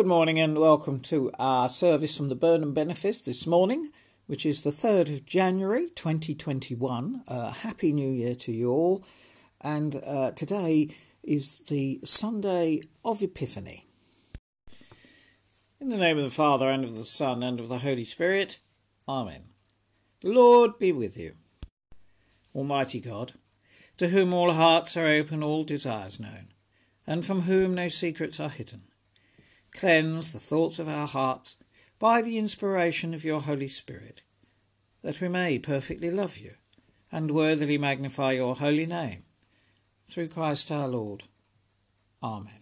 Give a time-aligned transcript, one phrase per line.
[0.00, 3.90] Good morning and welcome to our service from the Burnham Benefice this morning,
[4.26, 7.22] which is the 3rd of January 2021.
[7.28, 9.04] Uh, Happy New Year to you all.
[9.60, 10.88] And uh, today
[11.22, 13.84] is the Sunday of Epiphany.
[15.78, 18.58] In the name of the Father, and of the Son, and of the Holy Spirit.
[19.06, 19.50] Amen.
[20.22, 21.34] The Lord be with you.
[22.54, 23.34] Almighty God,
[23.98, 26.54] to whom all hearts are open, all desires known,
[27.06, 28.84] and from whom no secrets are hidden,
[29.72, 31.56] cleanse the thoughts of our hearts
[31.98, 34.22] by the inspiration of your Holy Spirit,
[35.02, 36.54] that we may perfectly love you
[37.12, 39.24] and worthily magnify your holy name
[40.08, 41.24] through Christ our Lord.
[42.22, 42.52] Amen.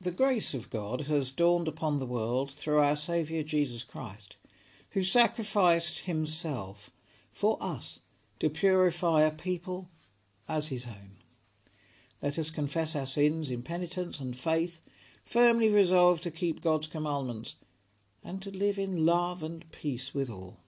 [0.00, 4.36] The grace of God has dawned upon the world through our Saviour Jesus Christ,
[4.90, 6.90] who sacrificed himself
[7.32, 8.00] for us
[8.40, 9.88] to purify a people
[10.48, 11.16] as his own.
[12.22, 14.86] Let us confess our sins in penitence and faith,
[15.26, 17.56] firmly resolved to keep God's commandments
[18.22, 20.60] and to live in love and peace with all.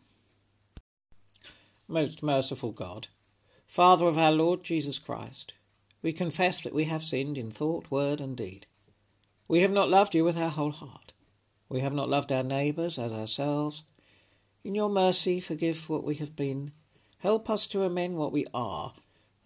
[1.87, 3.07] Most merciful God,
[3.67, 5.55] Father of our Lord Jesus Christ,
[6.03, 8.67] we confess that we have sinned in thought, word, and deed.
[9.47, 11.13] We have not loved you with our whole heart.
[11.69, 13.85] We have not loved our neighbours as ourselves.
[14.65, 16.73] In your mercy, forgive what we have been.
[17.19, 18.93] Help us to amend what we are,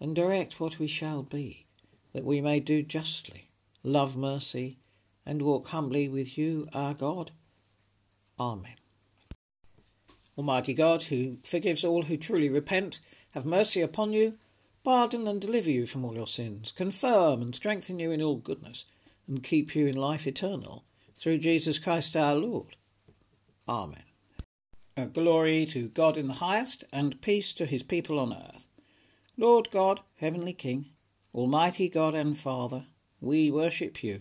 [0.01, 1.67] and direct what we shall be,
[2.13, 3.51] that we may do justly,
[3.83, 4.79] love mercy,
[5.25, 7.31] and walk humbly with you, our God.
[8.39, 8.77] Amen.
[10.37, 13.01] Almighty God, who forgives all who truly repent,
[13.35, 14.39] have mercy upon you
[14.85, 18.85] pardon and deliver you from all your sins, confirm and strengthen you in all goodness,
[19.29, 20.85] and keep you in life eternal,
[21.15, 22.77] through Jesus Christ our Lord.
[23.69, 24.03] Amen.
[24.97, 28.67] A glory to God in the highest, and peace to his people on earth.
[29.37, 30.87] Lord God, Heavenly King,
[31.35, 32.87] Almighty God and Father,
[33.21, 34.21] we worship you,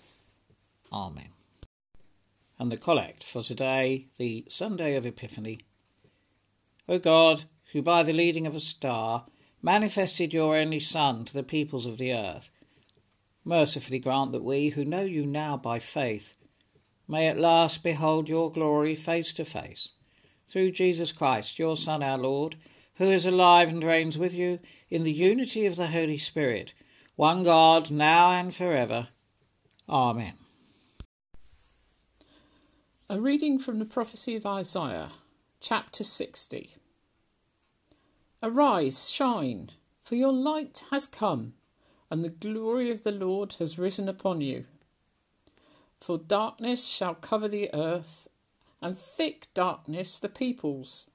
[0.91, 1.29] Amen.
[2.59, 5.59] And the collect for today, the Sunday of Epiphany.
[6.87, 9.25] O God, who by the leading of a star
[9.61, 12.51] manifested your only Son to the peoples of the earth,
[13.45, 16.35] mercifully grant that we, who know you now by faith,
[17.07, 19.93] may at last behold your glory face to face,
[20.47, 22.55] through Jesus Christ, your Son, our Lord,
[22.95, 24.59] who is alive and reigns with you
[24.89, 26.73] in the unity of the Holy Spirit,
[27.15, 29.07] one God, now and forever.
[29.89, 30.33] Amen.
[33.11, 35.09] A reading from the prophecy of Isaiah,
[35.59, 36.75] chapter 60.
[38.41, 41.51] Arise, shine, for your light has come,
[42.09, 44.63] and the glory of the Lord has risen upon you.
[45.99, 48.29] For darkness shall cover the earth,
[48.81, 51.09] and thick darkness the peoples.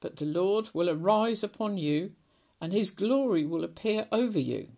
[0.00, 2.12] But the Lord will arise upon you,
[2.60, 4.68] and his glory will appear over you.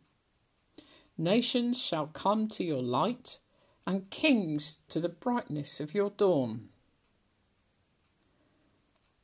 [1.19, 3.41] Nations shall come to your light,
[3.87, 6.69] and kings to the brightness of your dawn.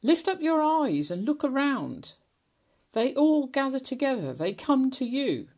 [0.02, 2.14] Lift up your eyes and look around.
[2.92, 5.48] They all gather together, they come to you.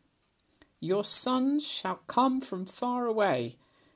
[0.79, 3.55] Your sons shall come from far away,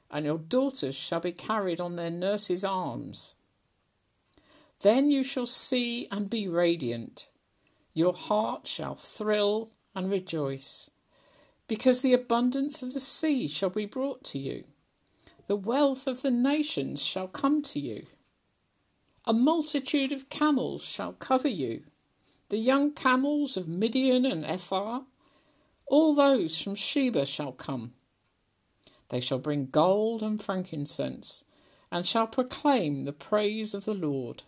[0.09, 3.35] and your daughters shall be carried on their nurses' arms.
[4.81, 7.29] Then you shall see and be radiant.
[7.93, 10.89] Your heart shall thrill and rejoice,
[11.67, 14.63] because the abundance of the sea shall be brought to you.
[15.47, 18.05] The wealth of the nations shall come to you.
[19.25, 21.83] A multitude of camels shall cover you
[22.49, 25.01] the young camels of Midian and Ephah,
[25.85, 27.93] all those from Sheba shall come.
[29.09, 31.43] They shall bring gold and frankincense,
[31.91, 34.43] and shall proclaim the praise of the Lord.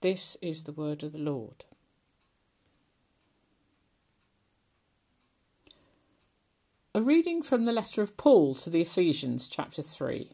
[0.00, 1.64] This is the word of the Lord.
[6.96, 10.30] A reading from the letter of Paul to the Ephesians, chapter 3.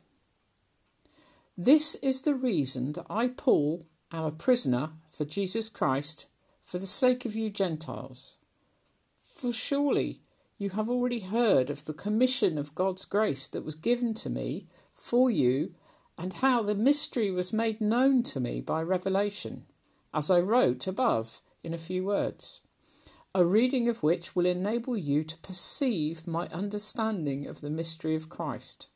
[1.56, 6.26] This is the reason that I, Paul, am a prisoner for Jesus Christ
[6.60, 8.36] for the sake of you Gentiles.
[9.16, 10.20] For surely
[10.58, 14.66] you have already heard of the commission of God's grace that was given to me
[14.94, 15.72] for you,
[16.18, 19.64] and how the mystery was made known to me by revelation,
[20.12, 22.60] as I wrote above in a few words,
[23.32, 28.28] a reading of which will enable you to perceive my understanding of the mystery of
[28.28, 28.88] Christ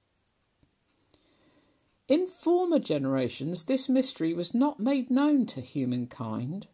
[2.09, 6.67] In former generations, this mystery was not made known to humankind,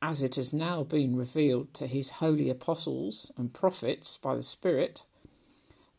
[0.00, 5.04] as it has now been revealed to his holy apostles and prophets by the Spirit.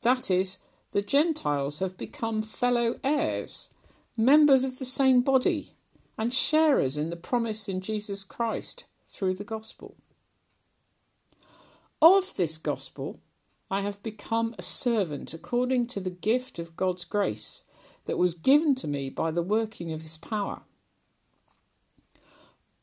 [0.02, 0.60] That is,
[0.92, 3.70] the Gentiles have become fellow heirs,
[4.18, 5.74] members of the same body,
[6.18, 9.96] and sharers in the promise in Jesus Christ through the gospel.
[12.02, 13.20] Of this gospel,
[13.72, 17.64] I have become a servant according to the gift of God's grace
[18.06, 20.62] that was given to me by the working of his power.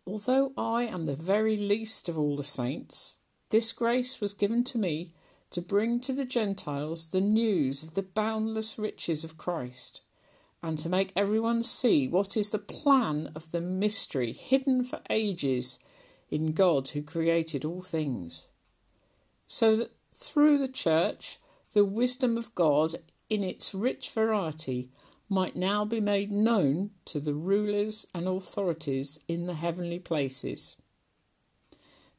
[0.04, 3.16] Although I am the very least of all the saints,
[3.50, 5.12] this grace was given to me
[5.50, 10.00] to bring to the Gentiles the news of the boundless riches of Christ,
[10.60, 15.78] and to make everyone see what is the plan of the mystery hidden for ages
[16.30, 18.48] in God who created all things,
[19.54, 21.38] so that through the Church
[21.74, 22.96] the wisdom of God
[23.30, 24.88] in its rich variety
[25.28, 30.76] might now be made known to the rulers and authorities in the heavenly places.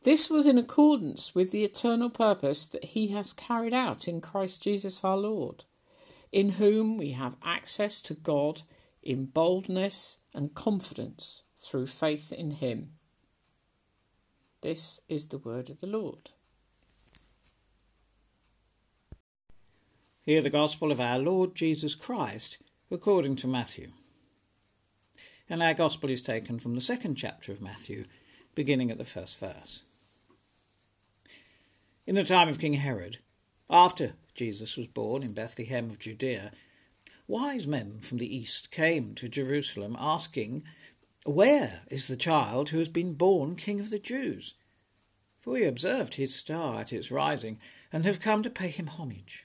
[0.03, 4.63] This was in accordance with the eternal purpose that He has carried out in Christ
[4.63, 5.65] Jesus our Lord,
[6.31, 8.61] in whom we have access to God
[9.03, 12.91] in boldness and confidence through faith in Him.
[14.61, 16.29] This is the word of the Lord.
[20.25, 22.57] Hear the gospel of our Lord Jesus Christ
[22.89, 23.89] according to Matthew.
[25.47, 28.05] And our Gospel is taken from the second chapter of Matthew,
[28.55, 29.83] beginning at the first verse.
[32.07, 33.19] In the time of King Herod,
[33.69, 36.51] after Jesus was born in Bethlehem of Judea,
[37.27, 40.63] wise men from the east came to Jerusalem asking,
[41.27, 44.55] Where is the child who has been born King of the Jews?
[45.39, 47.59] For we observed his star at its rising
[47.93, 49.44] and have come to pay him homage.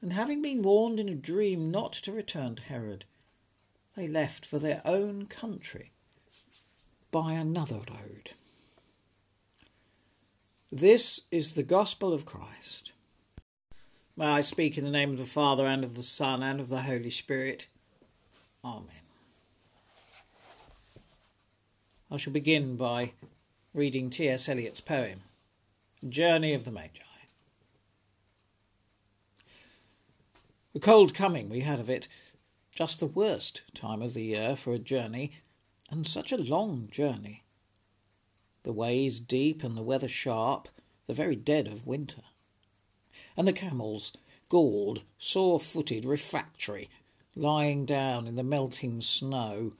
[0.00, 3.04] and having been warned in a dream not to return to Herod,
[3.96, 5.90] they left for their own country
[7.10, 8.30] by another road.
[10.70, 12.92] This is the gospel of Christ.
[14.16, 16.68] May I speak in the name of the Father, and of the Son, and of
[16.68, 17.68] the Holy Spirit.
[18.64, 18.86] Amen.
[22.10, 23.12] I shall begin by
[23.72, 24.48] reading T.S.
[24.48, 25.22] Eliot's poem,
[26.08, 27.07] Journey of the Magi.
[30.78, 32.06] The cold coming we had of it,
[32.72, 35.32] just the worst time of the year for a journey,
[35.90, 37.42] and such a long journey.
[38.62, 40.68] The ways deep and the weather sharp,
[41.08, 42.22] the very dead of winter.
[43.36, 44.12] And the camels,
[44.48, 46.88] galled, sore footed, refractory,
[47.34, 49.72] lying down in the melting snow.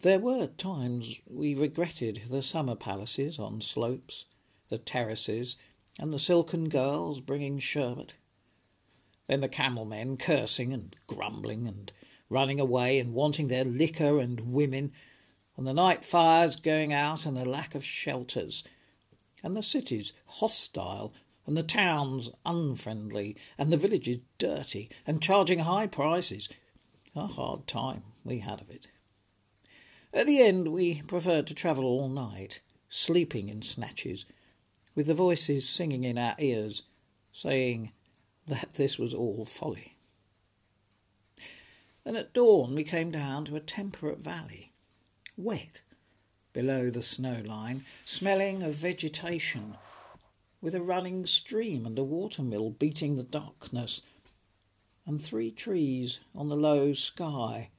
[0.00, 4.26] There were times we regretted the summer palaces on slopes,
[4.68, 5.56] the terraces,
[5.98, 8.12] and the silken girls bringing sherbet.
[9.26, 11.92] Then the camel men cursing and grumbling and
[12.28, 14.92] running away and wanting their liquor and women,
[15.56, 18.64] and the night fires going out and the lack of shelters,
[19.42, 21.12] and the cities hostile,
[21.46, 26.48] and the towns unfriendly, and the villages dirty, and charging high prices.
[27.14, 28.88] A hard time we had of it.
[30.12, 34.26] At the end, we preferred to travel all night, sleeping in snatches,
[34.94, 36.82] with the voices singing in our ears,
[37.32, 37.92] saying,
[38.46, 39.96] that this was all folly.
[42.04, 44.72] Then at dawn we came down to a temperate valley,
[45.36, 45.82] wet
[46.52, 49.76] below the snow line, smelling of vegetation,
[50.60, 54.02] with a running stream and a watermill beating the darkness,
[55.04, 57.70] and three trees on the low sky,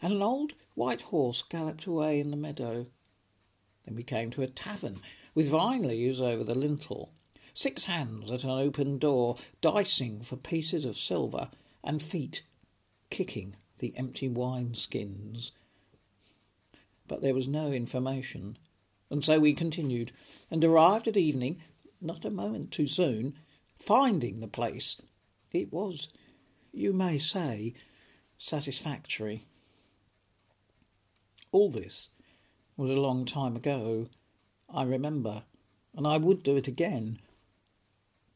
[0.00, 2.86] and an old white horse galloped away in the meadow.
[3.84, 5.00] Then we came to a tavern
[5.34, 7.12] with vine leaves over the lintel,
[7.58, 11.50] six hands at an open door, dicing for pieces of silver,
[11.82, 12.44] and feet
[13.10, 15.50] kicking the empty wine skins.
[17.08, 18.58] But there was no information,
[19.10, 20.12] and so we continued,
[20.52, 21.60] and arrived at evening,
[22.00, 23.34] not a moment too soon,
[23.74, 25.02] finding the place.
[25.52, 26.12] It was,
[26.72, 27.74] you may say,
[28.36, 29.42] satisfactory.
[31.50, 32.10] All this
[32.76, 34.06] was a long time ago,
[34.72, 35.42] I remember,
[35.96, 37.18] and I would do it again.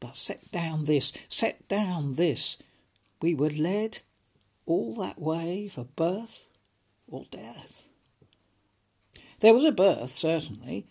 [0.03, 2.57] But set down this, set down this.
[3.21, 3.99] We were led
[4.65, 6.49] all that way for birth
[7.07, 7.87] or death.
[9.39, 10.87] There was a birth, certainly.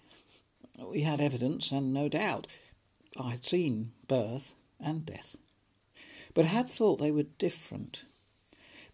[0.83, 2.47] We had evidence, and no doubt
[3.21, 5.37] I had seen birth and death,
[6.33, 8.07] but had thought they were different.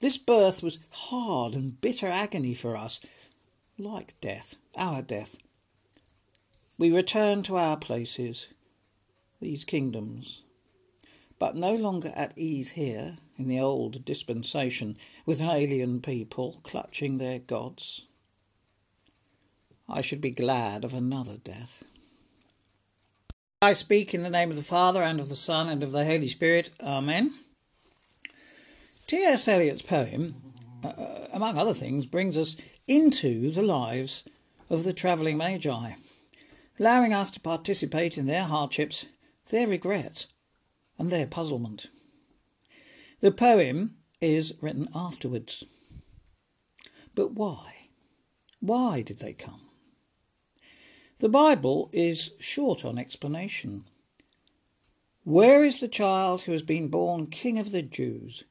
[0.00, 2.98] This birth was hard and bitter agony for us,
[3.78, 5.38] like death, our death.
[6.76, 8.48] We returned to our places,
[9.40, 10.42] these kingdoms,
[11.38, 17.18] but no longer at ease here in the old dispensation with an alien people clutching
[17.18, 18.06] their gods.
[19.88, 21.84] I should be glad of another death.
[23.62, 26.04] I speak in the name of the Father, and of the Son, and of the
[26.04, 26.70] Holy Spirit.
[26.80, 27.32] Amen.
[29.08, 29.48] T.S.
[29.48, 30.36] Eliot's poem,
[30.84, 34.22] uh, among other things, brings us into the lives
[34.70, 35.94] of the travelling Magi,
[36.78, 39.06] allowing us to participate in their hardships,
[39.50, 40.26] their regret
[40.98, 41.88] and their puzzlement.
[43.20, 45.64] The poem is written afterwards.
[47.14, 47.88] But why?
[48.60, 49.62] Why did they come?
[51.20, 53.84] The Bible is short on explanation.
[55.24, 58.44] Where is the child who has been born King of the Jews?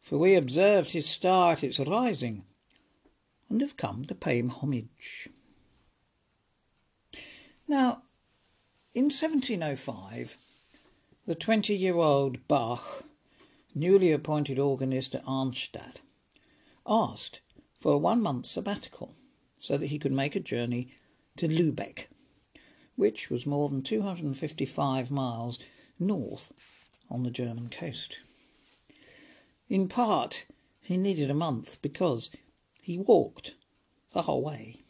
[0.00, 2.44] For we observed his star at its rising,
[3.48, 5.28] and have come to pay him homage.
[7.68, 8.02] Now,
[8.94, 10.36] in 1705,
[11.26, 13.04] the 20 year old Bach,
[13.74, 16.02] newly appointed organist at Arnstadt,
[16.86, 17.40] asked
[17.78, 19.14] for a one month sabbatical
[19.58, 20.90] so that he could make a journey
[21.36, 22.06] to Lubeck,
[22.94, 25.58] which was more than 255 miles
[25.98, 26.52] north
[27.10, 28.18] on the German coast.
[29.70, 30.44] In part,
[30.82, 32.30] he needed a month because
[32.82, 33.54] he walked
[34.10, 34.81] the whole way.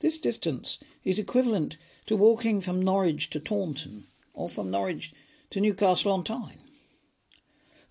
[0.00, 5.14] This distance is equivalent to walking from Norwich to Taunton or from Norwich
[5.50, 6.60] to Newcastle on Tyne.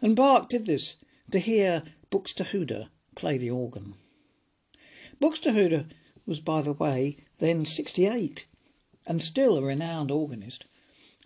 [0.01, 0.97] And Bach did this
[1.31, 3.95] to hear Buxtehude play the organ.
[5.21, 5.89] Buxtehude
[6.25, 8.45] was, by the way, then 68
[9.07, 10.65] and still a renowned organist,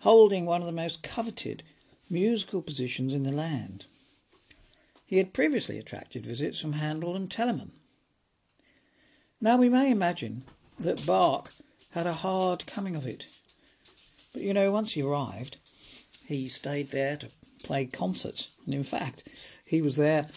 [0.02, 1.62] holding one of the most coveted
[2.10, 3.86] musical positions in the land.
[5.04, 7.72] He had previously attracted visits from Handel and Telemann.
[9.40, 10.44] Now we may imagine
[10.78, 11.52] that Bach
[11.92, 13.26] had a hard coming of it
[14.38, 15.56] but you know, once he arrived,
[16.26, 17.28] he stayed there to
[17.64, 18.50] play concerts.
[18.64, 19.24] And in fact,
[19.64, 20.28] he was there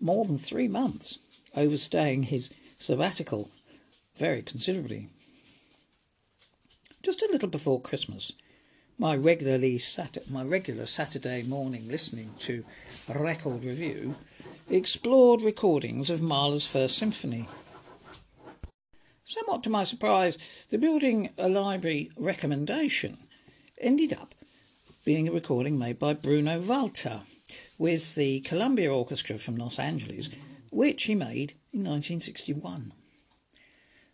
[0.00, 1.18] more than three months,
[1.56, 3.50] overstaying his sabbatical
[4.16, 5.10] very considerably.
[7.02, 8.32] Just a little before Christmas,
[8.98, 12.64] my regularly sat- my regular Saturday morning listening to
[13.08, 14.14] record review
[14.70, 17.48] explored recordings of Mahler's First Symphony.
[19.24, 20.36] Somewhat to my surprise,
[20.70, 23.18] the building a library recommendation
[23.80, 24.34] ended up
[25.04, 27.22] being a recording made by Bruno Walter
[27.78, 30.30] with the Columbia Orchestra from Los Angeles,
[30.70, 32.92] which he made in 1961.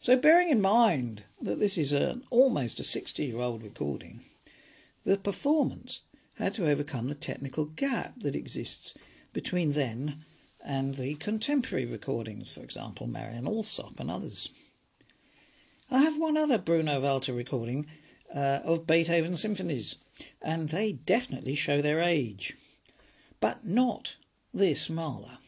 [0.00, 4.20] So, bearing in mind that this is an almost a 60 year old recording,
[5.04, 6.02] the performance
[6.36, 8.94] had to overcome the technical gap that exists
[9.32, 10.24] between then
[10.64, 14.50] and the contemporary recordings, for example, Marianne Alsop and others.
[15.90, 17.86] I have one other Bruno Walter recording
[18.34, 19.96] uh, of Beethoven symphonies,
[20.42, 22.54] and they definitely show their age.
[23.40, 24.16] But not
[24.52, 25.38] this Mahler.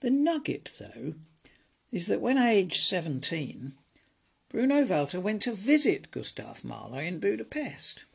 [0.00, 1.14] The nugget, though,
[1.92, 3.74] is that when aged 17,
[4.48, 8.06] Bruno Walter went to visit Gustav Mahler in Budapest.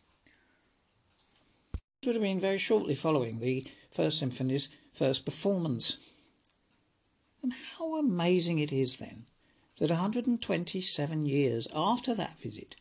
[2.02, 5.98] It would have been very shortly following the First Symphony's first performance.
[7.42, 9.26] And how amazing it is then
[9.80, 12.76] that 127 years after that visit,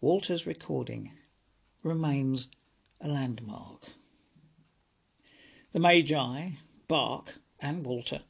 [0.00, 1.12] Walter's recording
[1.82, 2.48] remains
[3.00, 3.82] a landmark.
[5.72, 6.50] The Magi,
[6.88, 8.20] Bach, and Walter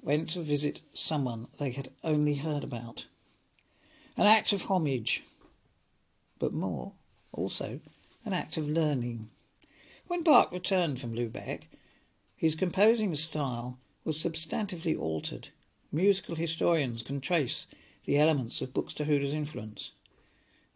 [0.00, 3.06] went to visit someone they had only heard about.
[4.16, 5.22] An act of homage,
[6.38, 6.92] but more,
[7.32, 7.80] also,
[8.24, 9.30] an act of learning.
[10.06, 11.68] When Bach returned from Lubeck,
[12.34, 15.50] his composing style was substantively altered.
[15.92, 17.66] Musical historians can trace
[18.04, 19.92] the elements of Buxtehude's influence.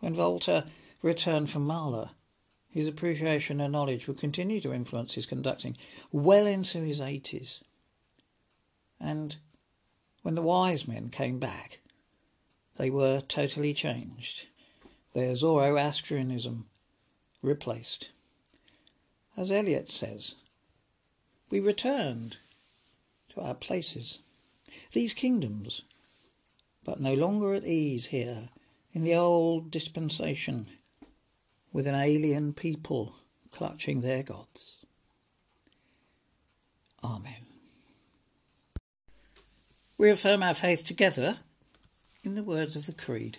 [0.00, 0.64] When Walter
[1.02, 2.10] returned from Mahler,
[2.68, 5.76] his appreciation and knowledge would continue to influence his conducting
[6.12, 7.62] well into his 80s.
[9.00, 9.36] And
[10.20, 11.80] when the wise men came back,
[12.76, 14.48] they were totally changed,
[15.14, 16.66] their Zoroastrianism
[17.42, 18.10] replaced.
[19.36, 20.34] As Eliot says,
[21.48, 22.36] we returned
[23.30, 24.18] to our places,
[24.92, 25.82] these kingdoms,
[26.84, 28.48] but no longer at ease here
[28.92, 30.68] in the old dispensation
[31.72, 33.14] with an alien people
[33.50, 34.84] clutching their gods.
[37.04, 37.46] Amen.
[39.98, 41.38] We affirm our faith together
[42.22, 43.38] in the words of the Creed.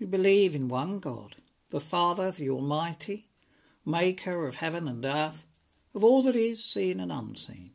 [0.00, 1.36] We believe in one God,
[1.70, 3.28] the Father, the Almighty,
[3.84, 5.46] maker of heaven and earth,
[5.94, 7.72] of all that is seen and unseen.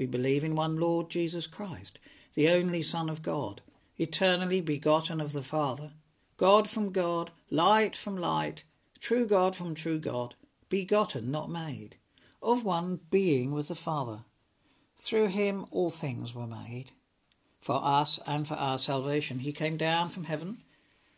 [0.00, 1.98] We believe in one Lord Jesus Christ,
[2.32, 3.60] the only Son of God,
[3.98, 5.90] eternally begotten of the Father,
[6.38, 8.64] God from God, light from light,
[8.98, 10.36] true God from true God,
[10.70, 11.96] begotten, not made,
[12.40, 14.24] of one being with the Father
[14.96, 16.92] through him all things were made.
[17.60, 20.62] For us and for our salvation he came down from heaven,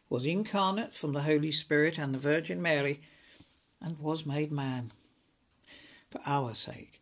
[0.08, 3.00] was incarnate from the Holy Spirit and the Virgin Mary,
[3.80, 4.90] and was made man.
[6.10, 7.01] For our sake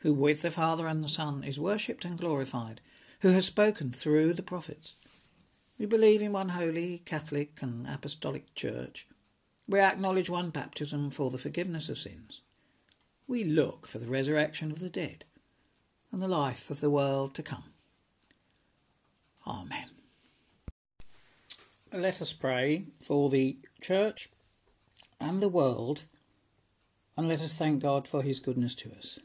[0.00, 2.80] who with the Father and the Son is worshipped and glorified,
[3.20, 4.94] who has spoken through the prophets.
[5.78, 9.06] We believe in one holy, Catholic, and Apostolic Church.
[9.68, 12.42] We acknowledge one baptism for the forgiveness of sins
[13.28, 15.26] we look for the resurrection of the dead
[16.10, 17.64] and the life of the world to come.
[19.46, 19.90] Amen.
[21.92, 24.30] Let us pray for the Church
[25.20, 26.04] and the world,
[27.16, 29.18] and let us thank God for His goodness to us.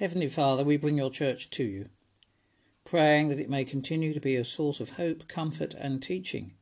[0.00, 1.90] Heavenly Father, we bring your Church to you,
[2.86, 6.52] praying that it may continue to be a source of hope, comfort, and teaching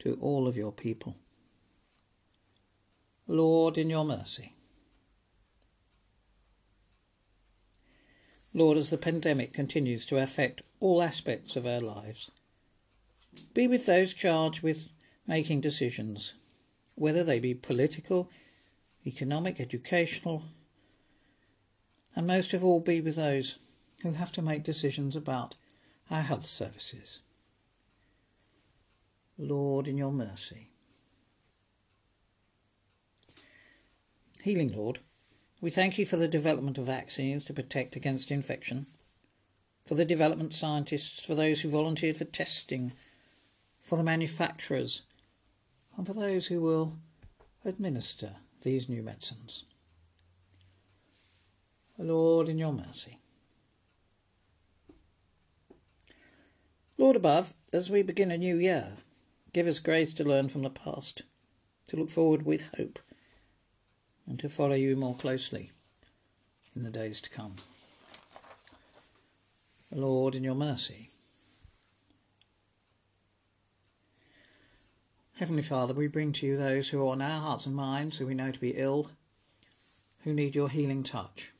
[0.00, 1.16] to all of your people.
[3.26, 4.54] Lord, in your mercy.
[8.52, 12.30] Lord, as the pandemic continues to affect all aspects of our lives,
[13.54, 14.90] be with those charged with
[15.26, 16.34] making decisions,
[16.96, 18.28] whether they be political,
[19.06, 20.44] economic, educational,
[22.14, 23.58] and most of all, be with those
[24.02, 25.56] who have to make decisions about
[26.10, 27.20] our health services.
[29.38, 30.68] Lord, in your mercy.
[34.42, 35.00] Healing Lord,
[35.60, 38.86] we thank you for the development of vaccines to protect against infection,
[39.84, 42.92] for the development scientists, for those who volunteered for testing,
[43.80, 45.02] for the manufacturers,
[45.96, 46.96] and for those who will
[47.64, 49.64] administer these new medicines.
[52.00, 53.18] Lord, in your mercy.
[56.96, 58.96] Lord above, as we begin a new year,
[59.52, 61.22] give us grace to learn from the past,
[61.88, 62.98] to look forward with hope
[64.26, 65.72] and to follow you more closely
[66.74, 67.56] in the days to come.
[69.92, 71.10] Lord, in your mercy.
[75.36, 78.26] Heavenly Father, we bring to you those who are on our hearts and minds, who
[78.26, 79.10] we know to be ill,
[80.24, 81.52] who need your healing touch.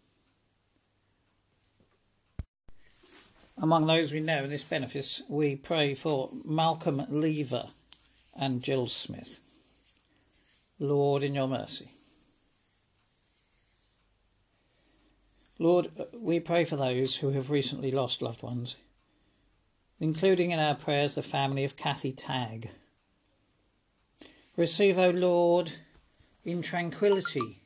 [3.63, 7.65] Among those we know in this benefice, we pray for Malcolm Lever
[8.35, 9.39] and Jill Smith.
[10.79, 11.93] Lord, in your mercy.
[15.59, 18.77] Lord, we pray for those who have recently lost loved ones,
[20.01, 22.71] including in our prayers the family of Kathy Tagg.
[24.57, 25.73] Receive, O Lord,
[26.47, 27.61] in tranquillity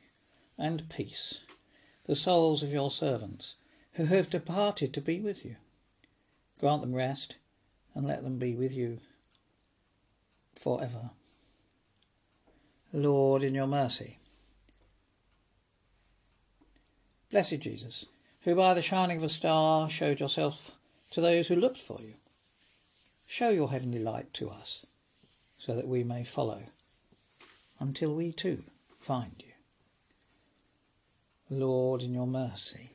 [0.57, 1.45] and peace
[2.05, 3.55] the souls of your servants
[3.93, 5.55] who have departed to be with you.
[6.59, 7.35] Grant them rest
[7.93, 8.99] and let them be with you
[10.55, 11.11] forever.
[12.93, 14.19] Lord, in your mercy,
[17.35, 18.05] Blessed Jesus,
[18.43, 20.71] who by the shining of a star showed yourself
[21.11, 22.13] to those who looked for you,
[23.27, 24.85] show your heavenly light to us,
[25.57, 26.63] so that we may follow
[27.77, 28.63] until we too
[29.01, 29.51] find you.
[31.49, 32.94] Lord, in your mercy.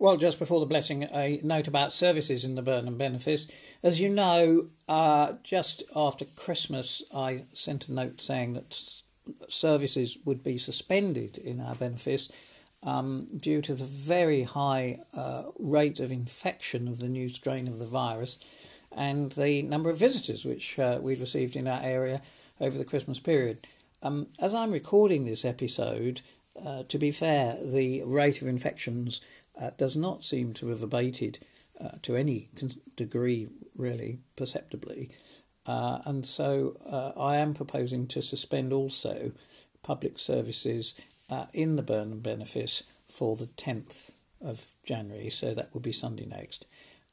[0.00, 3.52] Well, just before the blessing, a note about services in the Burnham Benefice.
[3.82, 9.02] As you know, uh, just after Christmas, I sent a note saying that
[9.48, 12.32] services would be suspended in our benefice
[12.82, 17.78] um, due to the very high uh, rate of infection of the new strain of
[17.78, 18.38] the virus
[18.96, 22.22] and the number of visitors which uh, we'd received in our area
[22.58, 23.66] over the Christmas period.
[24.02, 26.22] Um, as I'm recording this episode,
[26.64, 29.20] uh, to be fair, the rate of infections
[29.60, 31.38] uh, does not seem to have abated
[31.80, 32.48] uh, to any
[32.96, 35.10] degree, really, perceptibly.
[35.66, 39.32] Uh, and so uh, I am proposing to suspend also
[39.82, 40.94] public services
[41.30, 46.26] uh, in the Burnham Benefice for the 10th of January, so that will be Sunday
[46.26, 46.66] next.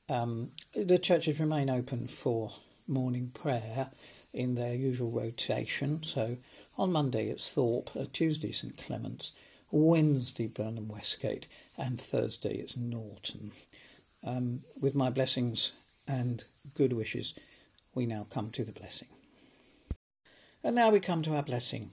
[0.09, 2.53] Um, the churches remain open for
[2.87, 3.89] morning prayer
[4.33, 6.37] in their usual rotation, so
[6.77, 9.33] on Monday it's Thorpe, Tuesday St Clement's,
[9.71, 13.51] Wednesday Burnham Westgate, and Thursday it's Norton.
[14.23, 15.73] Um, with my blessings
[16.07, 17.35] and good wishes,
[17.93, 19.09] we now come to the blessing.
[20.63, 21.91] And now we come to our blessing.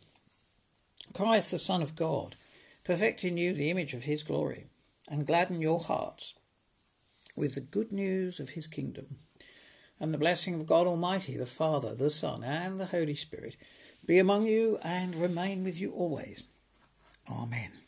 [1.13, 2.37] Christ, the Son of God,
[2.85, 4.67] perfect in you the image of his glory,
[5.09, 6.35] and gladden your hearts
[7.37, 9.17] with the good news of his kingdom.
[9.99, 13.57] And the blessing of God Almighty, the Father, the Son, and the Holy Spirit
[14.07, 16.45] be among you and remain with you always.
[17.29, 17.84] Amen.